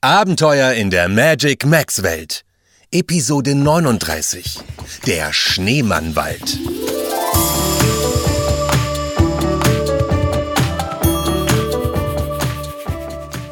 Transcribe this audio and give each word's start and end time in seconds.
Abenteuer 0.00 0.74
in 0.74 0.90
der 0.90 1.08
Magic 1.08 1.66
Max 1.66 2.04
Welt. 2.04 2.44
Episode 2.92 3.56
39. 3.56 4.60
Der 5.08 5.32
Schneemannwald. 5.32 6.56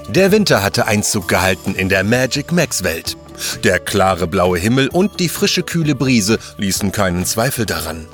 Der 0.08 0.30
Winter 0.30 0.62
hatte 0.62 0.86
Einzug 0.86 1.26
gehalten 1.26 1.74
in 1.74 1.88
der 1.88 2.04
Magic 2.04 2.52
Max 2.52 2.84
Welt. 2.84 3.16
Der 3.64 3.80
klare 3.80 4.28
blaue 4.28 4.60
Himmel 4.60 4.86
und 4.86 5.18
die 5.18 5.28
frische 5.28 5.64
kühle 5.64 5.96
Brise 5.96 6.38
ließen 6.58 6.92
keinen 6.92 7.26
Zweifel 7.26 7.66
daran. 7.66 8.06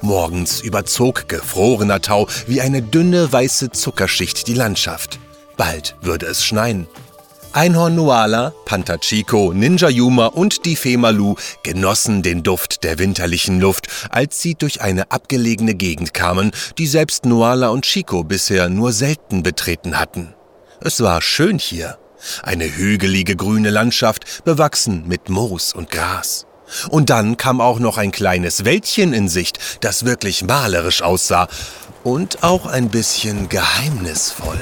Morgens 0.00 0.60
überzog 0.60 1.28
gefrorener 1.28 2.00
Tau 2.00 2.28
wie 2.46 2.60
eine 2.60 2.82
dünne 2.82 3.32
weiße 3.32 3.72
Zuckerschicht 3.72 4.46
die 4.46 4.54
Landschaft. 4.54 5.18
Bald 5.56 5.96
würde 6.02 6.26
es 6.26 6.44
schneien. 6.44 6.86
Einhorn 7.52 7.96
Nuala, 7.96 8.52
Panther 8.64 9.00
Chico, 9.00 9.52
Ninja 9.52 9.88
Yuma 9.88 10.26
und 10.26 10.64
die 10.66 10.76
Fee 10.76 10.96
Malu 10.96 11.34
genossen 11.64 12.22
den 12.22 12.44
Duft 12.44 12.84
der 12.84 13.00
winterlichen 13.00 13.60
Luft, 13.60 13.88
als 14.10 14.40
sie 14.40 14.54
durch 14.54 14.82
eine 14.82 15.10
abgelegene 15.10 15.74
Gegend 15.74 16.14
kamen, 16.14 16.52
die 16.78 16.86
selbst 16.86 17.24
Nuala 17.26 17.70
und 17.70 17.84
Chico 17.84 18.22
bisher 18.22 18.68
nur 18.68 18.92
selten 18.92 19.42
betreten 19.42 19.98
hatten. 19.98 20.32
Es 20.80 21.00
war 21.00 21.22
schön 21.22 21.58
hier. 21.58 21.98
Eine 22.44 22.76
hügelige 22.76 23.34
grüne 23.34 23.70
Landschaft, 23.70 24.44
bewachsen 24.44 25.08
mit 25.08 25.28
Moos 25.28 25.72
und 25.72 25.90
Gras. 25.90 26.46
Und 26.88 27.10
dann 27.10 27.36
kam 27.36 27.60
auch 27.60 27.80
noch 27.80 27.98
ein 27.98 28.12
kleines 28.12 28.64
Wäldchen 28.64 29.12
in 29.12 29.28
Sicht, 29.28 29.58
das 29.80 30.04
wirklich 30.04 30.44
malerisch 30.44 31.02
aussah 31.02 31.48
und 32.04 32.44
auch 32.44 32.66
ein 32.66 32.90
bisschen 32.90 33.48
geheimnisvoll. 33.48 34.60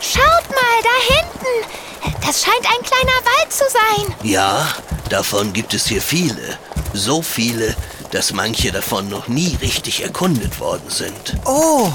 Schaut 0.00 0.55
da 0.86 1.14
hinten. 1.14 2.16
Das 2.26 2.42
scheint 2.42 2.66
ein 2.66 2.82
kleiner 2.82 3.18
Wald 3.24 3.52
zu 3.52 3.64
sein. 3.70 4.14
Ja, 4.22 4.68
davon 5.08 5.52
gibt 5.52 5.74
es 5.74 5.86
hier 5.86 6.02
viele. 6.02 6.58
So 6.92 7.22
viele, 7.22 7.74
dass 8.10 8.32
manche 8.32 8.72
davon 8.72 9.08
noch 9.08 9.28
nie 9.28 9.56
richtig 9.60 10.02
erkundet 10.02 10.60
worden 10.60 10.88
sind. 10.88 11.36
Oh, 11.44 11.92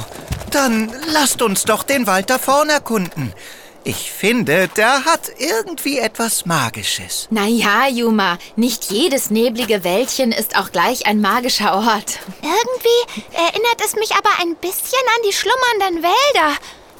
dann 0.51 0.93
lasst 1.07 1.41
uns 1.41 1.63
doch 1.63 1.83
den 1.83 2.07
Wald 2.07 2.29
da 2.29 2.37
vorne 2.37 2.73
erkunden. 2.73 3.33
Ich 3.83 4.11
finde, 4.11 4.67
der 4.67 5.05
hat 5.05 5.31
irgendwie 5.39 5.97
etwas 5.97 6.45
Magisches. 6.45 7.27
Naja, 7.31 7.87
Juma, 7.87 8.37
nicht 8.55 8.91
jedes 8.91 9.31
neblige 9.31 9.83
Wäldchen 9.83 10.31
ist 10.31 10.55
auch 10.55 10.71
gleich 10.71 11.07
ein 11.07 11.19
magischer 11.19 11.73
Ort. 11.73 12.19
Irgendwie 12.43 13.23
erinnert 13.33 13.81
es 13.83 13.95
mich 13.95 14.11
aber 14.11 14.29
ein 14.39 14.55
bisschen 14.57 14.99
an 15.15 15.21
die 15.27 15.33
schlummernden 15.33 16.03
Wälder. 16.03 16.57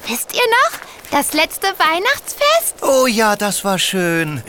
Wisst 0.08 0.34
ihr 0.34 0.40
noch? 0.40 0.80
Das 1.12 1.34
letzte 1.34 1.66
Weihnachtsfest? 1.66 2.76
Oh 2.80 3.06
ja, 3.06 3.36
das 3.36 3.66
war 3.66 3.78
schön. 3.78 4.42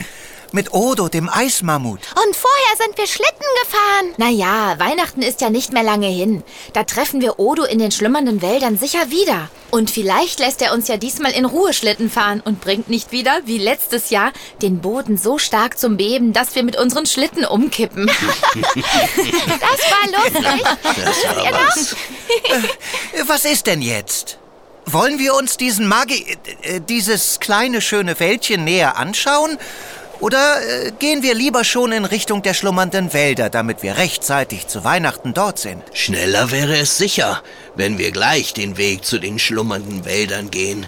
Mit 0.54 0.74
Odo, 0.74 1.10
dem 1.10 1.28
Eismammut. 1.28 2.00
Und 2.26 2.36
vorher 2.38 2.78
sind 2.78 2.98
wir 2.98 3.06
Schlitten 3.06 3.46
gefahren. 3.64 4.14
Naja, 4.16 4.80
Weihnachten 4.80 5.22
ist 5.22 5.42
ja 5.42 5.50
nicht 5.50 5.74
mehr 5.74 5.84
lange 5.84 6.08
hin. 6.08 6.42
Da 6.72 6.86
treffen 6.86 7.20
wir 7.20 7.38
Odo 7.38 7.66
in 7.66 7.80
den 7.80 7.92
schlummernden 7.92 8.42
Wäldern 8.42 8.78
sicher 8.78 9.12
wieder. 9.12 9.50
Und 9.72 9.92
vielleicht 9.92 10.40
lässt 10.40 10.62
er 10.62 10.72
uns 10.74 10.88
ja 10.88 10.96
diesmal 10.96 11.34
in 11.34 11.44
Ruhe 11.44 11.74
Schlitten 11.74 12.10
fahren 12.10 12.40
und 12.40 12.62
bringt 12.62 12.88
nicht 12.88 13.12
wieder, 13.12 13.42
wie 13.44 13.58
letztes 13.58 14.10
Jahr, 14.10 14.32
den 14.62 14.80
Boden 14.80 15.18
so 15.18 15.38
stark 15.40 15.78
zum 15.78 15.98
Beben, 15.98 16.32
dass 16.32 16.56
wir 16.56 16.64
mit 16.64 16.78
unseren 16.78 17.08
Schlitten 17.08 17.44
umkippen. 17.44 18.06
das 18.08 18.16
war 19.92 20.24
lustig. 20.24 20.64
Das 20.82 21.36
war 21.36 21.44
ihr 21.44 21.52
was. 21.52 21.92
Äh, 23.12 23.28
was 23.28 23.44
ist 23.44 23.68
denn 23.68 23.82
jetzt? 23.82 24.38
Wollen 24.86 25.20
wir 25.20 25.36
uns 25.36 25.58
diesen 25.58 25.88
Magi 25.88 26.38
äh, 26.64 26.82
dieses 26.82 27.40
kleine 27.40 27.82
schöne 27.82 28.20
Wäldchen 28.20 28.64
näher 28.64 28.98
anschauen? 28.98 29.58
Oder 30.20 30.62
äh, 30.62 30.92
gehen 30.92 31.22
wir 31.22 31.34
lieber 31.34 31.64
schon 31.64 31.92
in 31.92 32.06
Richtung 32.06 32.44
der 32.44 32.54
schlummernden 32.54 33.12
Wälder, 33.14 33.50
damit 33.50 33.84
wir 33.84 33.98
rechtzeitig 33.98 34.68
zu 34.68 34.84
Weihnachten 34.84 35.34
dort 35.34 35.60
sind? 35.60 35.84
Schneller 35.94 36.52
wäre 36.52 36.78
es 36.78 36.98
sicher, 36.98 37.44
wenn 37.76 37.98
wir 37.98 38.12
gleich 38.12 38.54
den 38.54 38.78
Weg 38.78 39.04
zu 39.04 39.20
den 39.20 39.40
schlummernden 39.40 40.06
Wäldern 40.06 40.50
gehen. 40.50 40.88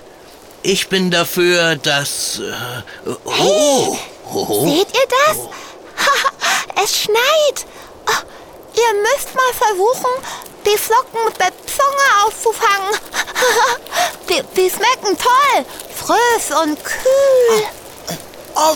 Ich 0.63 0.87
bin 0.87 1.11
dafür, 1.11 1.75
dass... 1.75 2.39
Äh, 2.39 3.11
oh, 3.25 3.97
oh, 4.33 4.67
Seht 4.67 4.87
ihr 4.93 5.07
das? 5.27 5.37
es 6.83 7.01
schneit. 7.01 7.65
Oh, 8.07 8.23
ihr 8.73 9.01
müsst 9.01 9.35
mal 9.35 9.53
versuchen, 9.53 10.54
die 10.65 10.77
Flocken 10.77 11.19
mit 11.25 11.39
der 11.39 11.51
Zunge 11.65 12.25
aufzufangen. 12.25 12.91
die, 14.29 14.41
die 14.55 14.69
schmecken 14.69 15.17
toll. 15.17 15.65
Frisch 15.95 16.57
und 16.63 16.83
kühl. 16.83 18.17
Oh, 18.55 18.75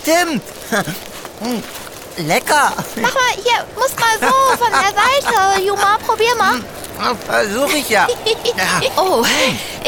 stimmt. 0.00 0.42
Hm, 1.40 1.62
Lecker. 2.18 2.72
Mach 2.96 3.14
mal, 3.14 3.32
hier, 3.42 3.66
muss 3.74 3.92
mal 3.96 4.18
so 4.20 4.56
von 4.56 4.70
der 4.70 4.92
Seite. 4.92 5.62
Juma, 5.62 5.98
probier 6.06 6.34
mal. 6.36 6.60
Versuch 7.26 7.72
ich 7.74 7.88
ja. 7.88 8.06
ja. 8.56 8.90
Oh, 8.96 9.24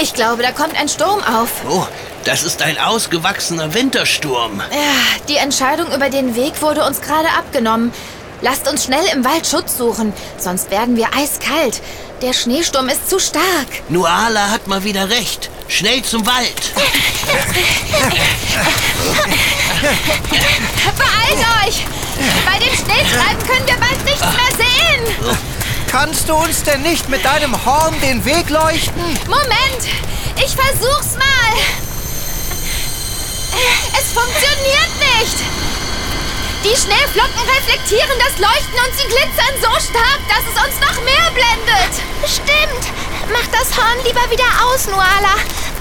ich 0.01 0.13
glaube, 0.15 0.43
da 0.43 0.51
kommt 0.53 0.79
ein 0.79 0.89
Sturm 0.89 1.23
auf. 1.23 1.51
oh, 1.69 1.87
das 2.25 2.43
ist 2.43 2.63
ein 2.63 2.79
ausgewachsener 2.79 3.73
Wintersturm. 3.75 4.61
Ja, 4.71 5.21
die 5.29 5.37
Entscheidung 5.37 5.93
über 5.93 6.09
den 6.09 6.35
Weg 6.35 6.61
wurde 6.63 6.85
uns 6.85 7.01
gerade 7.01 7.29
abgenommen. 7.39 7.93
Lasst 8.45 8.69
uns 8.69 8.85
schnell 8.85 9.07
im 9.15 9.25
Wald 9.25 9.47
Schutz 9.47 9.79
suchen, 9.79 10.13
sonst 10.37 10.71
werden 10.71 10.99
wir 10.99 11.09
eiskalt. 11.17 11.81
Der 12.21 12.35
Schneesturm 12.35 12.91
ist 12.91 13.09
zu 13.09 13.19
stark. 13.19 13.69
Nuala 13.89 14.51
hat 14.51 14.67
mal 14.67 14.85
wieder 14.85 15.09
recht. 15.09 15.49
Schnell 15.67 16.03
zum 16.03 16.27
Wald. 16.27 16.75
Beeilt 20.99 21.47
euch! 21.65 21.87
Bei 22.45 22.59
dem 22.59 22.75
Schneetreiben 22.75 23.47
können 23.47 23.67
wir 23.67 23.77
bald 23.79 24.05
nichts 24.05 24.21
mehr 24.21 24.53
sehen. 24.59 25.37
Kannst 25.91 26.29
du 26.29 26.35
uns 26.35 26.65
denn 26.65 26.83
nicht 26.83 27.09
mit 27.09 27.25
deinem 27.25 27.65
Horn 27.65 27.99
den 28.03 28.23
Weg 28.27 28.51
leuchten? 28.51 29.03
Moment, 29.27 29.89
ich 30.37 30.55
versuch's 30.55 31.15
mal. 31.15 31.55
Es 33.99 34.13
funktioniert 34.13 34.91
nicht. 34.99 35.64
Die 36.65 36.71
Schneeflocken 36.71 37.43
reflektieren 37.59 38.19
das 38.19 38.39
Leuchten 38.39 38.79
und 38.79 38.97
sie 38.97 39.07
glitzern 39.07 39.55
so 39.61 39.69
stark, 39.69 40.21
dass 40.31 40.45
es 40.49 40.65
uns 40.65 40.81
noch 40.81 41.05
mehr 41.05 41.31
blendet. 41.35 41.93
Stimmt. 42.25 42.85
Mach 43.31 43.47
das 43.53 43.77
Horn 43.77 43.99
lieber 44.03 44.31
wieder 44.31 44.49
aus, 44.65 44.87
Nuala. 44.87 45.37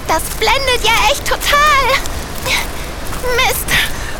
Das 0.06 0.22
blendet 0.38 0.84
ja 0.84 0.92
echt 1.10 1.24
total. 1.26 1.86
Mist. 3.36 3.64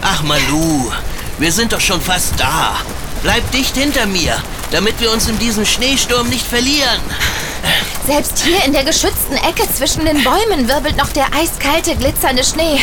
Ach, 0.01 0.23
Malu, 0.23 0.91
wir 1.37 1.53
sind 1.53 1.75
doch 1.75 1.83
schon 1.83 2.01
fast 2.01 2.33
da. 2.39 2.81
Bleib 3.23 3.51
dicht 3.51 3.77
hinter 3.77 4.07
mir, 4.07 4.43
damit 4.71 4.99
wir 5.01 5.11
uns 5.13 5.29
in 5.29 5.39
diesem 5.39 5.67
Schneesturm 5.67 6.31
nicht 6.31 6.47
verlieren. 6.47 7.03
Selbst 8.07 8.45
hier 8.45 8.63
in 8.65 8.75
der 8.75 8.85
geschützten 8.85 9.35
Ecke 9.35 9.67
zwischen 9.73 10.05
den 10.05 10.23
Bäumen 10.23 10.69
wirbelt 10.69 10.97
noch 10.99 11.09
der 11.09 11.27
eiskalte, 11.35 11.97
glitzernde 11.97 12.45
Schnee. 12.45 12.79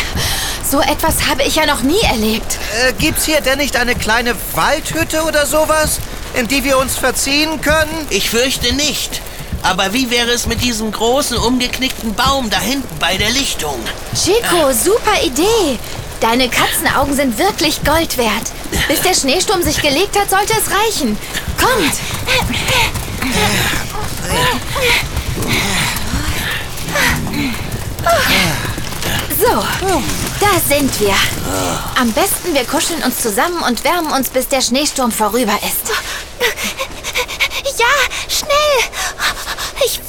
So 0.67 0.81
etwas 0.81 1.27
habe 1.29 1.43
ich 1.43 1.55
ja 1.57 1.67
noch 1.67 1.83
nie 1.83 2.01
erlebt. 2.01 2.57
Äh, 2.87 2.93
gibt's 2.93 3.25
hier 3.25 3.39
denn 3.41 3.59
nicht 3.59 3.75
eine 3.75 3.93
kleine 3.93 4.33
Waldhütte 4.55 5.23
oder 5.23 5.45
sowas, 5.45 5.99
in 6.33 6.47
die 6.47 6.63
wir 6.63 6.79
uns 6.79 6.95
verziehen 6.95 7.61
können? 7.61 8.07
Ich 8.09 8.31
fürchte 8.31 8.73
nicht. 8.73 9.21
Aber 9.61 9.93
wie 9.93 10.09
wäre 10.09 10.31
es 10.31 10.47
mit 10.47 10.63
diesem 10.63 10.91
großen, 10.91 11.37
umgeknickten 11.37 12.15
Baum 12.15 12.49
da 12.49 12.59
hinten 12.59 12.97
bei 12.99 13.17
der 13.17 13.29
Lichtung? 13.29 13.79
Chico, 14.15 14.71
super 14.71 15.23
Idee. 15.23 15.77
Deine 16.19 16.49
Katzenaugen 16.49 17.15
sind 17.15 17.37
wirklich 17.37 17.83
Gold 17.83 18.17
wert. 18.17 18.51
Bis 18.87 19.01
der 19.01 19.13
Schneesturm 19.13 19.61
sich 19.61 19.81
gelegt 19.81 20.19
hat, 20.19 20.31
sollte 20.31 20.53
es 20.53 20.71
reichen. 20.71 21.15
Kommt! 21.59 21.93
So, 29.39 29.63
da 30.39 30.59
sind 30.67 30.99
wir. 30.99 31.15
Am 31.99 32.11
besten 32.13 32.53
wir 32.53 32.63
kuscheln 32.65 33.03
uns 33.03 33.21
zusammen 33.21 33.61
und 33.63 33.83
wärmen 33.83 34.11
uns, 34.11 34.29
bis 34.29 34.47
der 34.47 34.61
Schneesturm 34.61 35.11
vorüber 35.11 35.57
ist. 35.63 35.91
Ja, 37.77 37.87
schnell. 38.27 38.91
Ich 39.85 39.99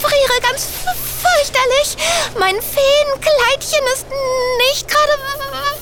friere 0.00 0.40
ganz 0.42 0.68
fürchterlich. 1.22 1.96
Mein 2.38 2.56
Feenkleidchen 2.56 3.84
ist 3.94 4.06
nicht 4.70 4.88
gerade 4.88 5.12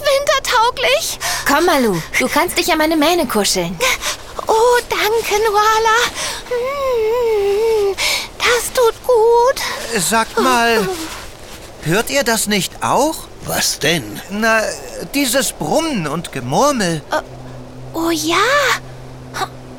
wintertauglich. 0.01 1.19
Komm, 1.47 1.65
Malu, 1.67 2.01
du 2.19 2.29
kannst 2.29 2.59
dich 2.59 2.71
an 2.71 2.79
meine 2.79 2.97
Mähne 2.97 3.27
kuscheln. 3.27 3.77
Oh, 4.47 4.79
danke, 4.89 5.43
Nuala. 5.45 5.97
Mm, 6.51 7.95
Das 8.39 8.73
tut 8.73 8.95
gut. 9.07 9.61
Sagt 9.99 10.41
mal, 10.41 10.89
hört 11.83 12.11
ihr 12.11 12.25
das 12.25 12.47
nicht 12.47 12.83
auch? 12.83 13.29
Was 13.45 13.79
denn? 13.79 14.21
Na, 14.31 14.63
dieses 15.15 15.53
Brummen 15.53 16.07
und 16.07 16.33
Gemurmel. 16.33 17.03
Oh 17.93 18.11
ja. 18.11 18.37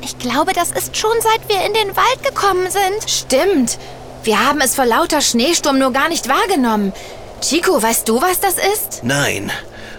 Ich 0.02 0.18
glaube, 0.18 0.52
das 0.52 0.70
ist 0.70 0.96
schon 0.96 1.16
seit 1.20 1.48
wir 1.48 1.64
in 1.66 1.72
den 1.72 1.96
Wald 1.96 2.22
gekommen 2.22 2.70
sind. 2.70 3.10
Stimmt. 3.10 3.78
Wir 4.22 4.46
haben 4.46 4.60
es 4.60 4.74
vor 4.74 4.84
lauter 4.84 5.20
Schneesturm 5.20 5.78
nur 5.78 5.92
gar 5.92 6.08
nicht 6.08 6.28
wahrgenommen. 6.28 6.92
Chico, 7.40 7.82
weißt 7.82 8.08
du, 8.08 8.20
was 8.20 8.40
das 8.40 8.54
ist? 8.54 9.02
Nein, 9.02 9.50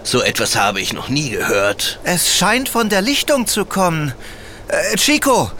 so 0.03 0.21
etwas 0.21 0.55
habe 0.55 0.79
ich 0.79 0.93
noch 0.93 1.09
nie 1.09 1.31
gehört. 1.31 1.99
Es 2.03 2.35
scheint 2.35 2.69
von 2.69 2.89
der 2.89 3.01
Lichtung 3.01 3.47
zu 3.47 3.65
kommen. 3.65 4.13
Äh, 4.67 4.95
Chico, 4.95 5.51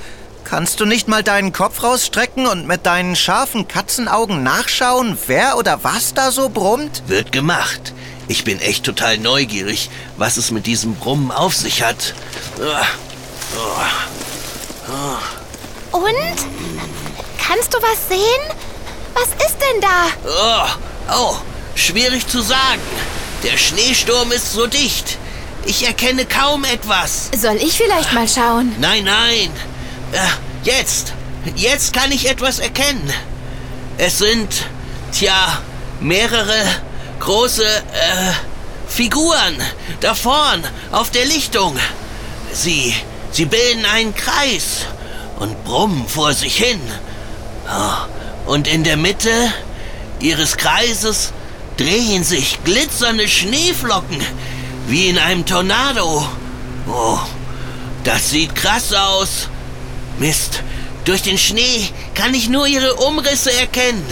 kannst 0.46 0.80
du 0.80 0.86
nicht 0.86 1.08
mal 1.08 1.24
deinen 1.24 1.52
Kopf 1.52 1.84
rausstrecken 1.84 2.48
und 2.48 2.68
mit 2.68 2.86
deinen 2.86 3.16
scharfen 3.16 3.68
Katzenaugen 3.68 4.44
nachschauen, 4.44 5.18
wer 5.28 5.58
oder 5.58 5.84
was 5.84 6.14
da 6.14 6.32
so 6.32 6.48
brummt? 6.50 7.04
Wird 7.08 7.32
gemacht. 7.32 7.94
Ich 8.28 8.44
bin 8.44 8.60
echt 8.62 8.86
total 8.86 9.18
neugierig, 9.18 9.90
was 10.18 10.38
es 10.38 10.52
mit 10.52 10.66
diesem 10.66 10.96
Brummen 10.96 11.32
auf 11.32 11.54
sich 11.56 11.84
hat. 11.84 12.14
Ah, 12.62 12.86
Und? 15.92 16.06
Kannst 17.46 17.74
du 17.74 17.78
was 17.82 18.08
sehen? 18.08 18.56
Was 19.14 19.30
ist 19.46 19.58
denn 19.60 19.82
da? 19.82 20.08
Oh, 20.26 21.14
oh, 21.14 21.36
schwierig 21.76 22.28
zu 22.28 22.42
sagen. 22.42 22.82
Der 23.44 23.58
Schneesturm 23.58 24.32
ist 24.32 24.54
so 24.54 24.68
dicht. 24.68 25.18
Ich 25.66 25.86
erkenne 25.86 26.26
kaum 26.26 26.64
etwas. 26.64 27.30
Soll 27.38 27.56
ich 27.58 27.74
vielleicht 27.74 28.14
mal 28.14 28.28
schauen? 28.28 28.76
Nein, 28.80 29.04
nein. 29.04 29.52
Äh, 30.16 30.20
jetzt. 30.64 31.14
Jetzt 31.56 31.94
kann 31.94 32.12
ich 32.12 32.30
etwas 32.30 32.60
erkennen. 32.60 33.14
Es 33.98 34.18
sind, 34.18 34.50
tja, 35.12 35.60
mehrere 36.00 36.56
große 37.20 37.66
äh, 37.66 38.32
Figuren 38.88 39.56
da 40.00 40.16
vorn 40.16 40.64
auf 40.92 41.12
der 41.12 41.26
Lichtung. 41.26 41.78
Sie, 42.54 42.96
sie 43.32 43.46
bilden 43.46 43.86
einen 43.86 44.16
Kreis 44.16 44.86
und 45.40 45.64
brummen 45.66 46.08
vor 46.08 46.34
sich 46.34 46.56
hin. 46.58 46.80
Oh, 47.68 48.52
Und 48.52 48.68
in 48.68 48.84
der 48.84 48.98
Mitte 48.98 49.32
ihres 50.20 50.56
Kreises 50.56 51.34
drehen 51.78 52.24
sich 52.24 52.64
glitzernde 52.64 53.28
Schneeflocken 53.28 54.22
wie 54.88 55.10
in 55.10 55.20
einem 55.20 55.46
Tornado. 55.46 56.26
Oh, 56.88 57.20
das 58.06 58.30
sieht 58.30 58.56
krass 58.56 58.94
aus. 58.94 59.50
Mist, 60.20 60.64
durch 61.04 61.22
den 61.22 61.38
Schnee 61.38 61.90
kann 62.14 62.34
ich 62.34 62.50
nur 62.50 62.68
ihre 62.68 62.96
Umrisse 62.96 63.52
erkennen. 63.52 64.06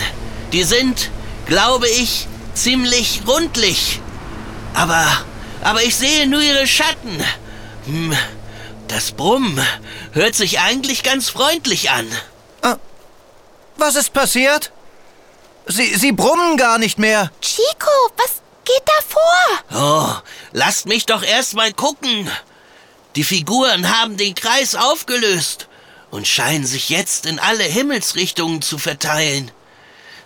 Die 0.51 0.63
sind, 0.63 1.09
glaube 1.45 1.89
ich, 1.89 2.27
ziemlich 2.53 3.21
rundlich. 3.27 3.99
Aber, 4.73 5.05
aber 5.63 5.83
ich 5.83 5.95
sehe 5.95 6.27
nur 6.27 6.41
ihre 6.41 6.67
Schatten. 6.67 7.23
Hm, 7.85 8.15
das 8.87 9.11
Brummen 9.11 9.59
hört 10.11 10.35
sich 10.35 10.59
eigentlich 10.59 11.03
ganz 11.03 11.29
freundlich 11.29 11.89
an. 11.89 12.07
Was 13.77 13.95
ist 13.95 14.13
passiert? 14.13 14.71
Sie, 15.65 15.95
sie 15.95 16.11
brummen 16.11 16.57
gar 16.57 16.77
nicht 16.77 16.99
mehr. 16.99 17.31
Chico, 17.41 17.91
was 18.17 18.41
geht 18.65 18.83
da 18.85 18.93
vor? 19.07 19.81
Oh, 19.81 20.21
lasst 20.51 20.85
mich 20.85 21.05
doch 21.05 21.23
erst 21.23 21.55
mal 21.55 21.73
gucken. 21.73 22.29
Die 23.15 23.23
Figuren 23.23 23.89
haben 23.99 24.17
den 24.17 24.35
Kreis 24.35 24.75
aufgelöst 24.75 25.67
und 26.13 26.27
scheinen 26.27 26.63
sich 26.63 26.89
jetzt 26.89 27.25
in 27.25 27.39
alle 27.39 27.63
Himmelsrichtungen 27.63 28.61
zu 28.61 28.77
verteilen. 28.77 29.49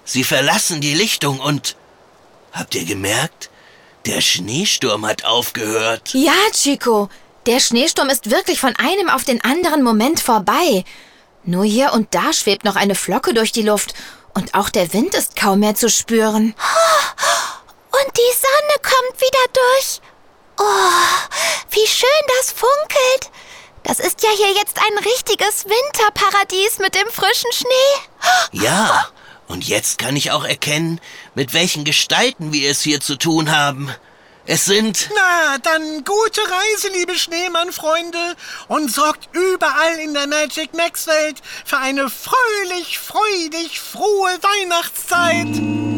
Sie 0.03 0.25
verlassen 0.25 0.81
die 0.81 0.93
Lichtung 0.93 1.39
und... 1.39 1.77
Habt 2.51 2.75
ihr 2.75 2.83
gemerkt? 2.83 3.49
Der 4.05 4.19
Schneesturm 4.19 5.05
hat 5.05 5.23
aufgehört. 5.23 6.13
Ja, 6.13 6.33
Chico. 6.51 7.07
Der 7.45 7.61
Schneesturm 7.61 8.09
ist 8.09 8.29
wirklich 8.29 8.59
von 8.59 8.75
einem 8.75 9.09
auf 9.09 9.23
den 9.23 9.41
anderen 9.45 9.81
Moment 9.81 10.19
vorbei. 10.19 10.83
Nur 11.45 11.63
hier 11.63 11.93
und 11.93 12.13
da 12.13 12.33
schwebt 12.33 12.65
noch 12.65 12.75
eine 12.75 12.95
Flocke 12.95 13.33
durch 13.33 13.53
die 13.53 13.61
Luft 13.61 13.93
und 14.33 14.55
auch 14.55 14.69
der 14.69 14.91
Wind 14.91 15.15
ist 15.15 15.37
kaum 15.37 15.59
mehr 15.59 15.75
zu 15.75 15.89
spüren. 15.89 16.53
Und 17.91 18.17
die 18.17 18.35
Sonne 18.35 18.75
kommt 18.83 19.21
wieder 19.21 19.45
durch. 19.53 20.01
Oh, 20.59 21.71
wie 21.71 21.87
schön 21.87 22.09
das 22.39 22.51
funkelt. 22.51 23.31
Das 23.87 23.99
ist 23.99 24.21
ja 24.21 24.29
hier 24.35 24.51
jetzt 24.51 24.77
ein 24.77 24.97
richtiges 24.97 25.63
Winterparadies 25.63 26.79
mit 26.79 26.93
dem 26.93 27.07
frischen 27.07 27.51
Schnee. 27.53 28.09
Ja, 28.51 29.07
und 29.47 29.65
jetzt 29.65 29.97
kann 29.97 30.17
ich 30.17 30.31
auch 30.31 30.43
erkennen, 30.43 30.99
mit 31.35 31.53
welchen 31.53 31.85
Gestalten 31.85 32.51
wir 32.51 32.69
es 32.69 32.81
hier 32.81 32.99
zu 32.99 33.15
tun 33.15 33.49
haben. 33.49 33.89
Es 34.45 34.65
sind... 34.65 35.09
Na, 35.15 35.57
dann 35.59 36.03
gute 36.03 36.41
Reise, 36.41 36.89
liebe 36.89 37.15
Schneemann-Freunde, 37.15 38.35
und 38.67 38.91
sorgt 38.91 39.29
überall 39.33 39.99
in 39.99 40.13
der 40.13 40.27
Magic 40.27 40.73
Max 40.73 41.07
Welt 41.07 41.37
für 41.63 41.77
eine 41.77 42.09
fröhlich, 42.09 42.99
freudig, 42.99 43.79
frohe 43.79 44.37
Weihnachtszeit. 44.41 45.96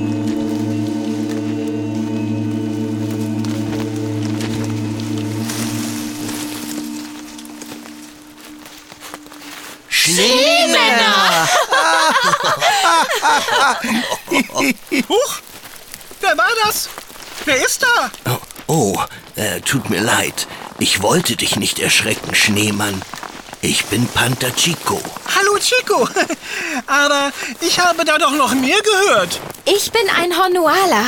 Schneemänner! 10.20 11.50
Huch, 15.08 15.40
wer 16.20 16.38
war 16.38 16.50
das? 16.66 16.90
Wer 17.46 17.66
ist 17.66 17.84
da? 17.84 18.12
Oh, 18.68 19.00
äh, 19.36 19.62
tut 19.62 19.90
mir 19.90 20.02
leid. 20.02 20.48
Ich 20.78 21.02
wollte 21.02 21.36
dich 21.36 21.56
nicht 21.56 21.80
erschrecken, 21.80 22.36
Schneemann. 22.36 23.02
Ich 23.62 23.86
bin 23.86 24.08
Panther 24.08 24.54
Chico. 24.56 25.02
Hallo 25.36 25.58
Chico. 25.60 26.08
Aber 26.88 27.32
ich 27.62 27.80
habe 27.80 28.06
da 28.06 28.18
doch 28.18 28.32
noch 28.32 28.54
mehr 28.54 28.80
gehört. 28.82 29.40
Ich 29.66 29.92
bin 29.92 30.02
ein 30.18 30.38
Hornuala. 30.38 31.04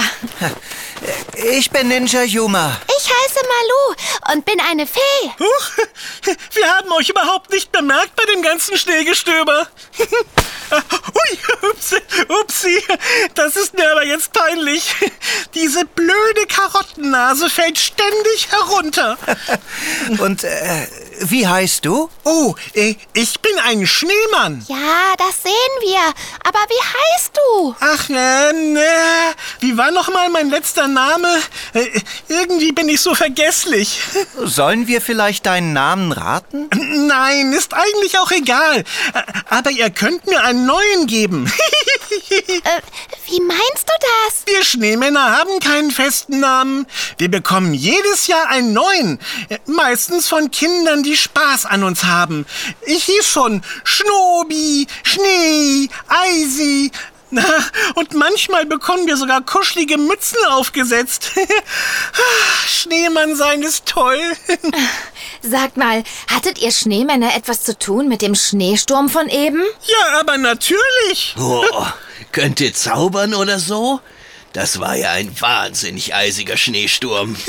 Ich 1.44 1.72
bin 1.72 1.88
Ninja 1.88 2.22
Yuma. 2.22 2.80
Ich 2.88 3.10
heiße 3.10 3.40
Malu 3.44 4.34
und 4.34 4.46
bin 4.46 4.60
eine 4.60 4.86
Fee. 4.86 5.00
Huch, 5.40 5.86
wir 6.54 6.68
haben 6.70 6.92
euch 6.92 7.10
überhaupt 7.10 7.50
nicht 7.52 7.72
bemerkt 7.72 8.16
bei 8.16 8.26
dem 8.26 8.44
ganzen 8.44 8.78
Schneegestöber. 8.78 9.68
Ui, 10.72 11.70
upsi, 11.70 11.98
upsi, 12.28 12.84
das 13.34 13.56
ist 13.56 13.74
mir 13.74 13.92
aber 13.92 14.06
jetzt 14.06 14.32
peinlich. 14.34 14.94
Diese 15.56 15.84
blöde 15.86 16.46
Karottennase 16.48 17.50
fällt 17.50 17.80
ständig 17.80 18.48
herunter. 18.52 19.18
Und 20.20 20.44
äh, 20.44 20.88
wie 21.24 21.48
heißt 21.48 21.86
du? 21.86 22.10
Oh, 22.24 22.56
äh, 22.74 22.96
ich 23.14 23.40
bin 23.40 23.52
ein 23.66 23.86
Schneemann. 23.88 24.66
Ja, 24.68 25.14
das 25.18 25.44
sehen 25.44 25.52
wir. 25.82 26.00
Aber 26.44 26.60
wie 26.68 27.16
heißt 27.16 27.32
du? 27.36 27.76
Ach, 27.80 28.10
äh, 28.10 28.54
ne, 28.54 28.88
wie 29.60 29.78
war 29.78 29.92
noch 29.92 30.10
mal 30.10 30.30
mein 30.30 30.50
letzter 30.50 30.88
Name? 30.88 31.28
Äh, 31.74 31.88
irgendwie 32.28 32.72
bin 32.72 32.90
ich 32.90 33.02
so 33.02 33.14
vergesslich. 33.16 34.00
Sollen 34.44 34.88
wir 34.88 35.02
vielleicht 35.02 35.46
deinen 35.46 35.74
Namen 35.74 36.12
raten? 36.12 36.70
Nein, 37.08 37.54
ist 37.54 37.74
eigentlich 37.74 38.18
auch 38.20 38.32
egal. 38.32 38.84
Aber 39.50 39.72
ihr 39.72 39.90
könnt 39.90 40.26
mir 40.28 40.44
einen 40.44 40.66
neuen 40.66 41.08
geben. 41.08 41.52
Äh, 42.30 42.82
wie 43.30 43.40
meinst 43.42 43.88
du 43.88 43.94
das? 44.00 44.44
Wir 44.46 44.64
Schneemänner 44.64 45.38
haben 45.38 45.60
keinen 45.60 45.92
festen 45.92 46.40
Namen. 46.42 46.86
Wir 47.18 47.32
bekommen 47.32 47.74
jedes 47.74 48.28
Jahr 48.28 48.48
einen 48.50 48.74
neuen. 48.74 49.20
Äh, 49.50 49.60
Meistens 49.66 50.28
von 50.28 50.52
Kindern, 50.52 51.04
die 51.04 51.11
Spaß 51.18 51.66
an 51.66 51.84
uns 51.84 52.04
haben. 52.04 52.46
Ich 52.86 53.04
hieß 53.06 53.26
schon 53.26 53.64
Schnobi, 53.84 54.88
Schnee, 55.04 55.90
Eisi. 56.08 56.92
Na, 57.32 57.44
und 57.96 58.14
manchmal 58.14 58.66
bekommen 58.66 59.08
wir 59.08 59.16
sogar 59.18 59.42
kuschelige 59.42 59.98
Mützen 59.98 60.38
aufgesetzt. 60.50 61.32
Schneemann 62.68 63.36
sein 63.36 63.64
ist 63.64 63.86
toll. 63.86 64.20
Sagt 65.42 65.78
mal, 65.78 66.04
hattet 66.30 66.60
ihr 66.62 66.72
Schneemänner 66.72 67.36
etwas 67.36 67.64
zu 67.64 67.78
tun 67.78 68.10
mit 68.10 68.22
dem 68.22 68.36
Schneesturm 68.36 69.10
von 69.10 69.30
eben? 69.30 69.64
Ja, 69.88 70.20
aber 70.20 70.38
natürlich. 70.38 71.36
Oh, 71.40 71.86
könnt 72.34 72.60
ihr 72.60 72.74
zaubern 72.74 73.34
oder 73.34 73.60
so? 73.60 74.02
Das 74.54 74.80
war 74.80 74.96
ja 74.96 75.12
ein 75.12 75.40
wahnsinnig 75.40 76.14
eisiger 76.14 76.58
Schneesturm. 76.58 77.36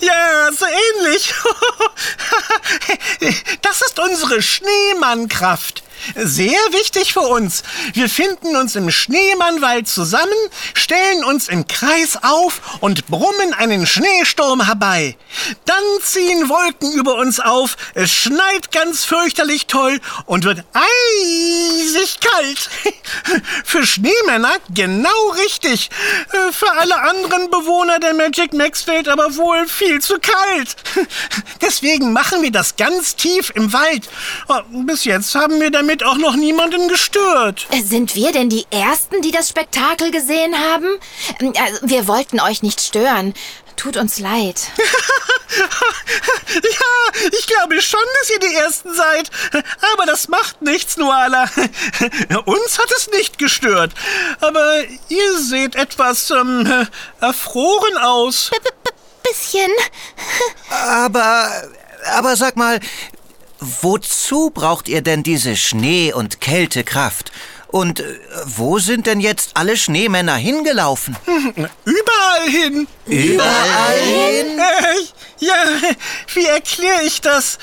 Ja, 0.00 0.50
so 0.52 0.66
ähnlich. 0.66 1.32
Das 3.62 3.80
ist 3.82 3.98
unsere 3.98 4.42
Schneemannkraft. 4.42 5.82
Sehr 6.14 6.58
wichtig 6.72 7.12
für 7.12 7.20
uns. 7.20 7.62
Wir 7.92 8.08
finden 8.08 8.56
uns 8.56 8.76
im 8.76 8.90
Schneemannwald 8.90 9.88
zusammen, 9.88 10.32
stellen 10.74 11.24
uns 11.24 11.48
im 11.48 11.66
Kreis 11.66 12.18
auf 12.22 12.60
und 12.80 13.06
brummen 13.06 13.54
einen 13.54 13.86
Schneesturm 13.86 14.64
herbei. 14.66 15.16
Dann 15.64 15.82
ziehen 16.02 16.48
Wolken 16.48 16.92
über 16.92 17.16
uns 17.16 17.40
auf, 17.40 17.76
es 17.94 18.12
schneit 18.12 18.70
ganz 18.72 19.04
fürchterlich 19.04 19.66
toll 19.66 20.00
und 20.26 20.44
wird 20.44 20.64
eisig 20.72 22.20
kalt. 22.20 22.70
Für 23.64 23.86
Schneemänner 23.86 24.54
genau 24.70 25.30
richtig. 25.44 25.90
Für 26.52 26.72
alle 26.72 27.00
anderen 27.00 27.50
Bewohner 27.50 27.98
der 27.98 28.14
Magic 28.14 28.52
Max 28.52 28.86
Welt 28.86 29.08
aber 29.08 29.36
wohl 29.36 29.66
viel 29.66 30.00
zu 30.00 30.18
kalt. 30.18 30.76
Deswegen 31.60 32.12
machen 32.12 32.42
wir 32.42 32.52
das 32.52 32.76
ganz 32.76 33.16
tief 33.16 33.52
im 33.54 33.72
Wald. 33.72 34.08
Oh, 34.48 34.60
Bis 34.70 35.04
jetzt 35.04 35.34
haben 35.34 35.60
wir 35.60 35.70
damit 35.70 35.95
Zeit 35.98 36.06
auch 36.06 36.16
noch 36.16 36.36
niemanden 36.36 36.88
gestört. 36.88 37.66
Sind 37.84 38.14
wir 38.14 38.32
denn 38.32 38.48
die 38.48 38.66
Ersten, 38.70 39.22
die 39.22 39.30
das 39.30 39.48
Spektakel 39.48 40.10
gesehen 40.10 40.54
haben? 40.58 40.86
Ähm, 41.40 41.52
also, 41.58 41.78
Wir 41.82 42.06
wollten 42.06 42.40
euch 42.40 42.62
nicht 42.62 42.80
stören. 42.80 43.34
Tut 43.76 43.96
uns 43.96 44.18
leid. 44.18 44.60
Ja, 46.54 47.28
ich 47.38 47.46
glaube 47.46 47.80
schon, 47.80 48.00
dass 48.20 48.30
ihr 48.30 48.38
die 48.40 48.54
Ersten 48.56 48.92
seid. 48.94 49.30
Aber 49.92 50.06
das 50.06 50.28
macht 50.28 50.60
nichts, 50.60 50.96
Nuala. 50.96 51.44
Uns 52.44 52.78
hat 52.78 52.90
es 52.96 53.08
nicht 53.10 53.38
gestört. 53.38 53.92
Aber 54.40 54.82
ihr 55.08 55.38
seht 55.38 55.76
etwas 55.76 56.30
ähm, 56.30 56.88
erfroren 57.20 57.96
aus. 57.98 58.50
B 58.50 58.56
-b 58.56 58.92
bisschen. 59.28 59.70
Aber, 60.70 61.50
aber 62.12 62.36
sag 62.36 62.56
mal, 62.56 62.80
wozu 63.60 64.50
braucht 64.50 64.88
ihr 64.88 65.02
denn 65.02 65.22
diese 65.22 65.56
Schnee- 65.56 66.12
und 66.12 66.40
Kältekraft? 66.40 67.32
Und 67.68 68.00
äh, 68.00 68.18
wo 68.44 68.78
sind 68.78 69.06
denn 69.06 69.20
jetzt 69.20 69.50
alle 69.54 69.76
Schneemänner 69.76 70.36
hingelaufen? 70.36 71.16
Überall 71.26 72.48
hin. 72.48 72.86
Überall 73.06 73.98
hin? 73.98 74.58
Äh, 74.58 75.44
ja, 75.44 75.54
wie 76.34 76.46
erkläre 76.46 77.02
ich 77.02 77.20
das? 77.20 77.58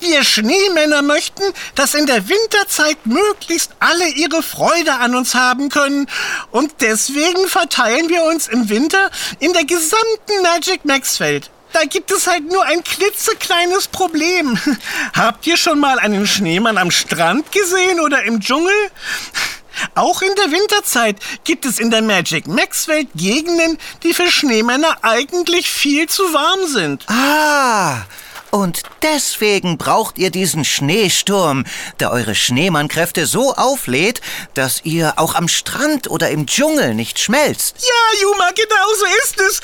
Wir 0.00 0.22
Schneemänner 0.22 1.02
möchten, 1.02 1.42
dass 1.74 1.94
in 1.94 2.06
der 2.06 2.28
Winterzeit 2.28 3.04
möglichst 3.04 3.72
alle 3.80 4.08
ihre 4.08 4.42
Freude 4.42 4.94
an 4.94 5.16
uns 5.16 5.34
haben 5.34 5.70
können. 5.70 6.08
Und 6.52 6.72
deswegen 6.80 7.48
verteilen 7.48 8.08
wir 8.08 8.22
uns 8.24 8.46
im 8.46 8.68
Winter 8.68 9.10
in 9.40 9.52
der 9.52 9.64
gesamten 9.64 10.42
Magic 10.42 10.84
Max 10.84 11.18
Welt. 11.18 11.50
Da 11.72 11.84
gibt 11.84 12.10
es 12.10 12.26
halt 12.26 12.50
nur 12.50 12.64
ein 12.64 12.82
klitzekleines 12.82 13.88
Problem. 13.88 14.58
Habt 15.14 15.46
ihr 15.46 15.56
schon 15.56 15.78
mal 15.78 15.98
einen 15.98 16.26
Schneemann 16.26 16.78
am 16.78 16.90
Strand 16.90 17.50
gesehen 17.52 18.00
oder 18.00 18.24
im 18.24 18.40
Dschungel? 18.40 18.72
Auch 19.94 20.22
in 20.22 20.34
der 20.34 20.50
Winterzeit 20.50 21.16
gibt 21.44 21.64
es 21.64 21.78
in 21.78 21.90
der 21.90 22.02
Magic 22.02 22.48
Max 22.48 22.88
Welt 22.88 23.08
Gegenden, 23.14 23.78
die 24.02 24.12
für 24.12 24.30
Schneemänner 24.30 24.96
eigentlich 25.02 25.70
viel 25.70 26.08
zu 26.08 26.22
warm 26.32 26.66
sind. 26.66 27.04
Ah, 27.08 28.02
und 28.50 28.82
deswegen 29.02 29.78
braucht 29.78 30.18
ihr 30.18 30.30
diesen 30.30 30.64
Schneesturm, 30.64 31.64
der 32.00 32.10
eure 32.10 32.34
Schneemannkräfte 32.34 33.26
so 33.26 33.54
auflädt, 33.54 34.20
dass 34.54 34.80
ihr 34.84 35.14
auch 35.16 35.34
am 35.34 35.48
Strand 35.48 36.10
oder 36.10 36.30
im 36.30 36.46
Dschungel 36.46 36.94
nicht 36.94 37.18
schmelzt. 37.18 37.76
Ja, 37.80 38.20
Juma, 38.22 38.50
genau 38.50 38.94
so 38.98 39.06
ist 39.24 39.40
es. 39.40 39.60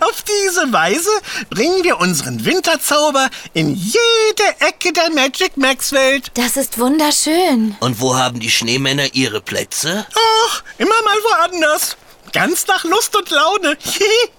Auf 0.00 0.22
diese 0.22 0.72
Weise 0.72 1.10
bringen 1.50 1.84
wir 1.84 1.98
unseren 2.00 2.44
Winterzauber 2.44 3.28
in 3.52 3.74
jede 3.74 4.60
Ecke 4.60 4.92
der 4.92 5.10
Magic 5.10 5.56
Max 5.56 5.92
Welt. 5.92 6.30
Das 6.34 6.56
ist 6.56 6.78
wunderschön. 6.78 7.76
Und 7.80 8.00
wo 8.00 8.16
haben 8.16 8.40
die 8.40 8.50
Schneemänner 8.50 9.14
ihre 9.14 9.40
Plätze? 9.40 10.06
Ach, 10.48 10.62
immer 10.78 11.02
mal 11.04 11.16
woanders. 11.16 11.96
Ganz 12.34 12.66
nach 12.66 12.82
Lust 12.82 13.14
und 13.14 13.30
Laune. 13.30 13.78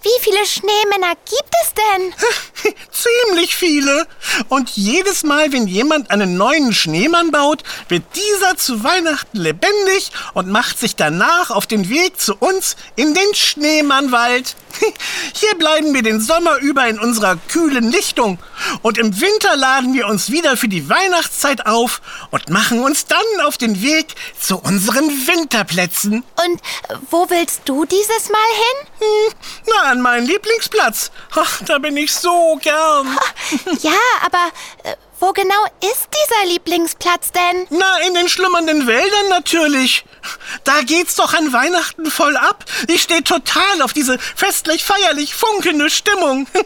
Wie 0.01 0.21
viele 0.21 0.45
Schneemänner 0.45 1.15
gibt 1.15 1.55
es 1.63 1.73
denn? 1.73 2.73
Ziemlich 2.91 3.55
viele. 3.55 4.05
Und 4.49 4.71
jedes 4.71 5.23
Mal, 5.23 5.53
wenn 5.53 5.65
jemand 5.65 6.11
einen 6.11 6.35
neuen 6.35 6.73
Schneemann 6.73 7.31
baut, 7.31 7.63
wird 7.87 8.03
dieser 8.13 8.57
zu 8.57 8.83
Weihnachten 8.83 9.37
lebendig 9.37 10.11
und 10.33 10.49
macht 10.49 10.77
sich 10.77 10.97
danach 10.97 11.51
auf 11.51 11.67
den 11.67 11.87
Weg 11.89 12.19
zu 12.19 12.35
uns 12.35 12.75
in 12.97 13.13
den 13.13 13.33
Schneemannwald. 13.33 14.55
Hier 15.33 15.55
bleiben 15.55 15.93
wir 15.93 16.03
den 16.03 16.21
Sommer 16.21 16.57
über 16.57 16.87
in 16.87 16.99
unserer 16.99 17.35
kühlen 17.35 17.91
Lichtung. 17.91 18.39
Und 18.81 18.97
im 18.97 19.19
Winter 19.19 19.55
laden 19.55 19.93
wir 19.93 20.07
uns 20.07 20.31
wieder 20.31 20.57
für 20.57 20.67
die 20.67 20.89
Weihnachtszeit 20.89 21.65
auf 21.65 22.01
und 22.31 22.49
machen 22.49 22.83
uns 22.83 23.05
dann 23.05 23.45
auf 23.45 23.57
den 23.57 23.81
Weg 23.81 24.15
zu 24.39 24.57
unseren 24.57 25.09
Winterplätzen. 25.27 26.23
Und 26.45 26.61
wo 27.09 27.29
willst 27.29 27.61
du 27.65 27.85
dieses 27.85 28.29
Mal 28.29 28.39
hin? 28.55 28.87
Hm, 28.99 29.33
na, 29.67 29.91
an 29.91 30.01
meinen 30.01 30.27
Lieblingsplatz. 30.27 31.11
Ach, 31.35 31.61
da 31.65 31.79
bin 31.79 31.97
ich 31.97 32.13
so 32.13 32.57
gern. 32.61 33.17
Ja, 33.81 33.91
aber 34.25 34.51
äh, 34.83 34.95
wo 35.19 35.31
genau 35.31 35.63
ist 35.81 36.07
dieser 36.11 36.53
Lieblingsplatz 36.53 37.31
denn? 37.31 37.67
Na, 37.69 37.99
in 38.07 38.13
den 38.13 38.29
schlummernden 38.29 38.87
Wäldern 38.87 39.29
natürlich. 39.29 40.05
Da 40.63 40.81
geht's 40.81 41.15
doch 41.15 41.33
an 41.33 41.53
Weihnachten 41.53 42.09
voll 42.09 42.35
ab. 42.35 42.65
Ich 42.87 43.03
stehe 43.03 43.23
total 43.23 43.81
auf 43.81 43.93
diese 43.93 44.17
festlich 44.19 44.83
feierlich 44.83 45.35
funkelnde 45.35 45.89
Stimmung. 45.89 46.47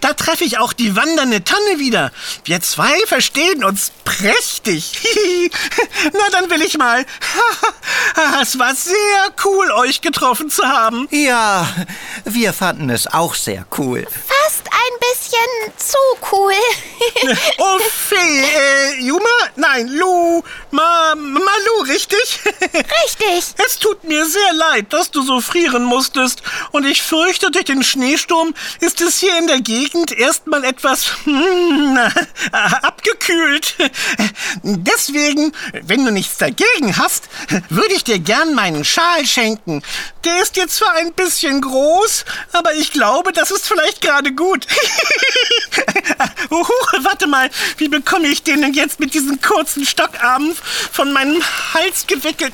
Da 0.00 0.14
treffe 0.14 0.44
ich 0.44 0.58
auch 0.58 0.72
die 0.72 0.96
wandernde 0.96 1.44
Tanne 1.44 1.78
wieder. 1.78 2.12
Wir 2.44 2.60
zwei 2.60 2.98
verstehen 3.06 3.62
uns 3.62 3.92
prächtig. 4.04 5.00
Na, 6.12 6.30
dann 6.30 6.50
will 6.50 6.62
ich 6.62 6.78
mal. 6.78 7.04
Es 8.42 8.58
war 8.58 8.74
sehr 8.74 8.94
cool, 9.44 9.70
euch 9.72 10.00
getroffen 10.00 10.50
zu 10.50 10.64
haben. 10.66 11.08
Ja, 11.10 11.68
wir 12.24 12.52
fanden 12.52 12.90
es 12.90 13.06
auch 13.06 13.34
sehr 13.34 13.64
cool. 13.78 14.06
Fast 14.26 14.66
ein 14.66 14.98
bisschen 15.00 15.76
zu 15.76 15.98
cool. 16.32 16.52
Oh, 17.64 17.78
Fee, 17.78 18.16
äh, 18.16 19.00
Juma? 19.00 19.22
Nein, 19.54 19.86
Lu. 19.86 20.42
Ma, 20.72 21.14
Malu, 21.14 21.82
richtig? 21.86 22.40
Richtig. 22.72 23.54
Es 23.64 23.78
tut 23.78 24.02
mir 24.04 24.24
sehr 24.26 24.52
leid, 24.54 24.92
dass 24.92 25.10
du 25.10 25.22
so 25.22 25.40
frieren 25.40 25.84
musstest. 25.84 26.42
Und 26.72 26.86
ich 26.86 27.02
fürchte, 27.02 27.50
durch 27.50 27.66
den 27.66 27.84
Schneesturm 27.84 28.54
ist 28.80 29.00
es 29.00 29.18
hier 29.18 29.38
in 29.38 29.46
der 29.46 29.60
Gegend 29.60 30.10
erstmal 30.10 30.64
etwas 30.64 31.12
hm, 31.24 31.98
abgekühlt. 32.52 33.76
Deswegen, 34.62 35.52
wenn 35.82 36.04
du 36.04 36.10
nichts 36.10 36.38
dagegen 36.38 36.96
hast, 36.96 37.28
würde 37.68 37.94
ich 37.94 38.02
dir 38.02 38.18
gern 38.18 38.54
meinen 38.54 38.84
Schal 38.84 39.24
schenken. 39.26 39.82
Der 40.24 40.42
ist 40.42 40.56
dir 40.56 40.68
zwar 40.68 40.94
ein 40.94 41.12
bisschen 41.12 41.60
groß, 41.60 42.24
aber 42.52 42.74
ich 42.74 42.92
glaube, 42.92 43.32
das 43.32 43.50
ist 43.50 43.68
vielleicht 43.68 44.00
gerade 44.00 44.32
gut. 44.32 44.66
Huch, 46.50 46.92
warte 47.02 47.26
mal, 47.26 47.50
wie 47.78 47.88
bekomme 47.88 48.28
ich 48.28 48.42
den 48.42 48.62
denn 48.62 48.74
jetzt 48.74 49.00
mit 49.00 49.14
diesen 49.14 49.40
kurzen 49.40 49.84
Stockarmen 49.84 50.56
von 50.92 51.12
meinem 51.12 51.42
Hals 51.74 52.06
gewickelt? 52.06 52.52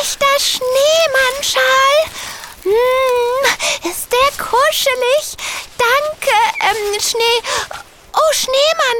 echter 0.00 0.38
Schneemannschal. 0.38 1.96
Hm, 2.62 3.90
ist 3.90 4.06
der 4.10 4.30
kuschelig. 4.44 5.36
Danke, 5.78 6.36
ähm, 6.60 7.00
Schnee. 7.00 7.40
Oh, 8.12 8.32
Schneemann. 8.32 8.98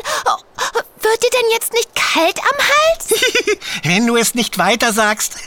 Wird 1.17 1.33
dir 1.33 1.39
denn 1.41 1.51
jetzt 1.51 1.73
nicht 1.73 1.89
kalt 1.95 2.39
am 2.39 2.59
Hals? 2.59 3.59
Wenn 3.85 4.07
du 4.07 4.17
es 4.17 4.35
nicht 4.35 4.59
weiter 4.59 4.93
sagst. 4.93 5.37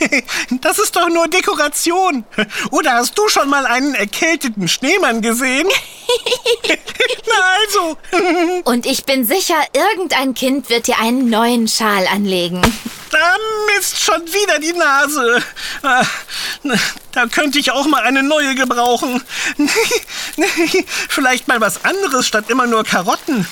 Das 0.62 0.78
ist 0.78 0.96
doch 0.96 1.08
nur 1.08 1.28
Dekoration. 1.28 2.24
Oder 2.70 2.94
hast 2.94 3.16
du 3.16 3.28
schon 3.28 3.48
mal 3.48 3.66
einen 3.66 3.94
erkälteten 3.94 4.68
Schneemann 4.68 5.22
gesehen? 5.22 5.68
Na 7.26 7.34
also. 7.60 7.96
Und 8.64 8.84
ich 8.86 9.04
bin 9.04 9.24
sicher, 9.24 9.56
irgendein 9.72 10.34
Kind 10.34 10.70
wird 10.70 10.88
dir 10.88 10.98
einen 10.98 11.30
neuen 11.30 11.68
Schal 11.68 12.06
anlegen. 12.08 12.60
Da 13.10 13.36
misst 13.74 14.02
schon 14.02 14.22
wieder 14.26 14.58
die 14.60 14.72
Nase. 14.72 15.42
Da 17.12 17.26
könnte 17.26 17.58
ich 17.58 17.72
auch 17.72 17.86
mal 17.86 18.02
eine 18.02 18.22
neue 18.22 18.54
gebrauchen. 18.54 19.22
Vielleicht 21.08 21.48
mal 21.48 21.60
was 21.60 21.84
anderes 21.84 22.26
statt 22.26 22.44
immer 22.48 22.66
nur 22.66 22.84
Karotten. 22.84 23.46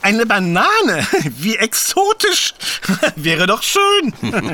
Eine 0.00 0.26
Banane. 0.26 0.66
Wie 1.38 1.56
exotisch. 1.56 2.54
Wäre 3.16 3.46
doch 3.46 3.62
schön. 3.62 4.12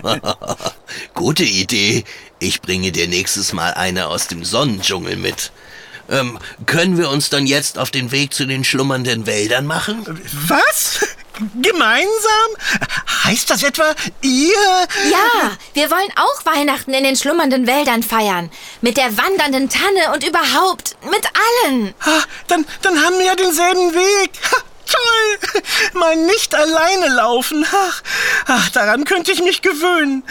Gute 1.14 1.44
Idee. 1.44 2.04
Ich 2.38 2.60
bringe 2.60 2.92
dir 2.92 3.08
nächstes 3.08 3.52
Mal 3.52 3.74
eine 3.74 4.06
aus 4.08 4.26
dem 4.28 4.44
Sonnendschungel 4.44 5.16
mit. 5.16 5.52
Ähm, 6.10 6.38
können 6.64 6.96
wir 6.96 7.10
uns 7.10 7.28
dann 7.28 7.46
jetzt 7.46 7.78
auf 7.78 7.90
den 7.90 8.10
Weg 8.12 8.32
zu 8.32 8.46
den 8.46 8.64
schlummernden 8.64 9.26
Wäldern 9.26 9.66
machen? 9.66 10.04
Was? 10.46 11.06
Gemeinsam? 11.60 12.48
Heißt 13.24 13.50
das 13.50 13.62
etwa, 13.62 13.94
ihr... 14.22 14.54
Ja, 15.10 15.50
wir 15.74 15.90
wollen 15.90 16.08
auch 16.16 16.46
Weihnachten 16.46 16.94
in 16.94 17.04
den 17.04 17.14
schlummernden 17.14 17.66
Wäldern 17.66 18.02
feiern. 18.02 18.50
Mit 18.80 18.96
der 18.96 19.16
wandernden 19.18 19.68
Tanne 19.68 20.12
und 20.14 20.26
überhaupt 20.26 20.96
mit 21.04 21.26
allen. 21.66 21.94
Ha, 22.04 22.22
Dann, 22.48 22.64
dann 22.82 23.04
haben 23.04 23.18
wir 23.18 23.26
ja 23.26 23.34
denselben 23.36 23.92
Weg. 23.94 24.30
Ha, 24.50 24.56
Toll! 24.90 25.62
Mal 25.94 26.16
nicht 26.16 26.54
alleine 26.54 27.08
laufen. 27.08 27.66
Ach, 27.70 28.02
ach, 28.46 28.70
daran 28.70 29.04
könnte 29.04 29.32
ich 29.32 29.42
mich 29.42 29.62
gewöhnen. 29.62 30.22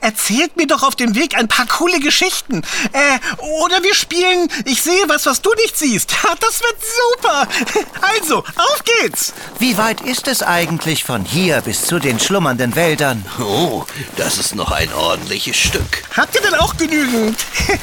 erzählt 0.00 0.56
mir 0.56 0.66
doch 0.66 0.82
auf 0.82 0.96
dem 0.96 1.14
Weg 1.14 1.36
ein 1.36 1.48
paar 1.48 1.66
coole 1.66 2.00
Geschichten. 2.00 2.62
Äh, 2.92 3.18
oder 3.62 3.82
wir 3.82 3.94
spielen 3.94 4.48
Ich 4.64 4.82
sehe 4.82 5.08
was, 5.08 5.26
was 5.26 5.42
du 5.42 5.52
nicht 5.54 5.78
siehst. 5.78 6.12
Das 6.40 6.60
wird 6.60 6.76
super. 7.16 7.46
Also, 8.00 8.38
auf 8.38 8.82
geht's. 8.84 9.32
Wie 9.58 9.76
weit 9.76 10.00
ist 10.00 10.26
es 10.26 10.42
eigentlich 10.42 11.04
von 11.04 11.24
hier 11.24 11.60
bis 11.60 11.82
zu 11.86 11.98
den 11.98 12.18
schlummernden 12.18 12.74
Wäldern? 12.74 13.24
Oh, 13.40 13.84
das 14.16 14.38
ist 14.38 14.54
noch 14.54 14.70
ein 14.72 14.92
ordentliches 14.92 15.56
Stück. 15.56 16.02
Habt 16.16 16.34
ihr 16.34 16.40
denn 16.40 16.54
auch 16.54 16.76
genügend 16.76 17.38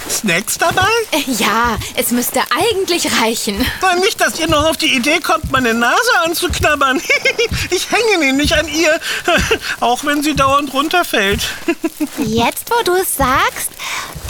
Snacks 0.10 0.58
dabei? 0.58 0.88
Ja, 1.28 1.78
es 1.96 2.12
müsste 2.12 2.42
eigentlich 2.50 3.08
reichen. 3.22 3.66
Na, 3.82 3.96
nicht, 3.96 4.20
dass 4.20 4.40
ihr 4.40 4.48
noch 4.48 4.66
auf 4.66 4.78
die 4.78 4.96
Idee 4.96 5.20
kommt, 5.20 5.52
meine 5.52 5.74
Nase 5.74 6.17
anzuknabbern. 6.26 7.02
Ich 7.70 7.92
hänge 7.92 8.20
nämlich 8.20 8.56
an 8.56 8.68
ihr, 8.68 9.00
auch 9.80 10.04
wenn 10.04 10.24
sie 10.24 10.36
dauernd 10.36 10.74
runterfällt. 10.74 11.42
Jetzt, 12.18 12.70
wo 12.70 12.82
du 12.84 12.96
es 12.96 13.16
sagst, 13.16 13.72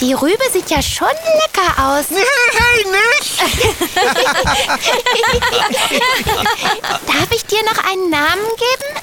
die 0.00 0.12
Rübe 0.12 0.42
sieht 0.52 0.70
ja 0.70 0.82
schon 0.82 1.08
lecker 1.08 1.82
aus. 1.82 2.06
Hey, 2.10 2.84
nicht! 2.84 3.40
Darf 7.06 7.30
ich 7.30 7.44
dir 7.46 7.62
noch 7.64 7.84
einen 7.84 8.10
Namen 8.10 8.46
geben? 8.56 9.00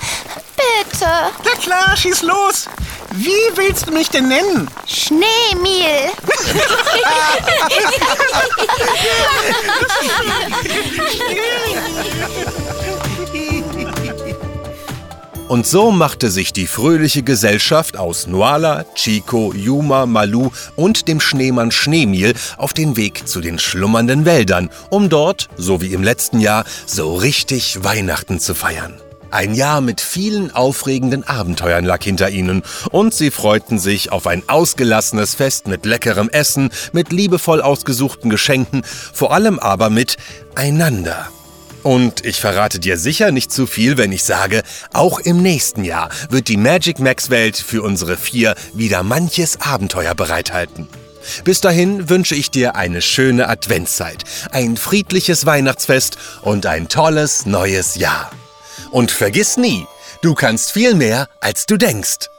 Bitte. 0.56 1.08
Na 1.44 1.52
klar, 1.62 1.98
schieß 1.98 2.22
los. 2.24 2.68
Wie 3.12 3.56
willst 3.56 3.88
du 3.88 3.92
mich 3.92 4.10
denn 4.10 4.28
nennen? 4.28 4.70
Schneemiel. 4.86 6.12
Und 15.48 15.68
so 15.68 15.92
machte 15.92 16.32
sich 16.32 16.54
die 16.54 16.66
fröhliche 16.66 17.22
Gesellschaft 17.22 17.98
aus 17.98 18.26
Nuala, 18.26 18.84
Chico, 18.96 19.54
Yuma, 19.54 20.08
Malu 20.08 20.50
und 20.76 21.08
dem 21.08 21.20
Schneemann 21.20 21.70
Schneemiel 21.70 22.34
auf 22.58 22.74
den 22.74 22.98
Weg 22.98 23.28
zu 23.28 23.42
den 23.42 23.60
schlummernden 23.60 24.26
Wäldern, 24.26 24.72
um 24.90 25.08
dort, 25.08 25.48
so 25.56 25.82
wie 25.82 25.94
im 25.94 26.02
letzten 26.02 26.40
Jahr, 26.40 26.66
so 26.88 27.14
richtig 27.14 27.84
Weihnachten 27.84 28.40
zu 28.40 28.56
feiern. 28.56 28.96
Ein 29.30 29.54
Jahr 29.54 29.82
mit 29.82 30.02
vielen 30.02 30.50
aufregenden 30.50 31.24
Abenteuern 31.24 31.86
lag 31.86 32.04
hinter 32.04 32.32
ihnen 32.32 32.64
und 32.90 33.14
sie 33.14 33.30
freuten 33.30 33.78
sich 33.78 34.12
auf 34.12 34.26
ein 34.26 34.44
ausgelassenes 34.48 35.36
Fest 35.36 35.68
mit 35.68 35.86
leckerem 35.86 36.30
Essen, 36.30 36.72
mit 36.92 37.12
liebevoll 37.12 37.62
ausgesuchten 37.62 38.32
Geschenken, 38.32 38.84
vor 39.14 39.32
allem 39.32 39.60
aber 39.60 39.92
mit 39.92 40.18
einander. 40.56 41.30
Und 41.86 42.26
ich 42.26 42.42
verrate 42.42 42.80
dir 42.80 42.98
sicher 42.98 43.30
nicht 43.30 43.52
zu 43.52 43.68
viel, 43.68 44.00
wenn 44.00 44.12
ich 44.12 44.24
sage, 44.24 44.64
auch 44.92 45.20
im 45.20 45.44
nächsten 45.44 45.84
Jahr 45.84 46.10
wird 46.32 46.48
die 46.48 46.58
Magic 46.58 46.98
Max 46.98 47.30
Welt 47.30 47.58
für 47.58 47.84
unsere 47.84 48.18
vier 48.18 48.56
wieder 48.74 49.04
manches 49.04 49.62
Abenteuer 49.62 50.16
bereithalten. 50.16 50.88
Bis 51.44 51.62
dahin 51.62 52.10
wünsche 52.10 52.34
ich 52.34 52.50
dir 52.50 52.76
eine 52.76 53.04
schöne 53.04 53.48
Adventszeit, 53.48 54.24
ein 54.50 54.78
friedliches 54.78 55.46
Weihnachtsfest 55.46 56.18
und 56.42 56.66
ein 56.66 56.90
tolles 56.90 57.46
neues 57.46 57.94
Jahr. 57.94 58.32
Und 58.90 59.12
vergiss 59.12 59.56
nie, 59.56 59.86
du 60.24 60.34
kannst 60.34 60.72
viel 60.72 60.96
mehr, 60.96 61.30
als 61.40 61.68
du 61.68 61.78
denkst. 61.78 62.30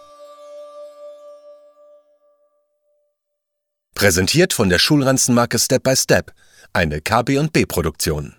Präsentiert 3.95 4.53
von 4.53 4.71
der 4.71 4.81
Schulranzenmarke 4.81 5.61
Step 5.61 5.85
by 5.85 5.95
Step, 5.95 6.33
eine 6.73 7.01
KB&B 7.01 7.65
Produktion. 7.67 8.35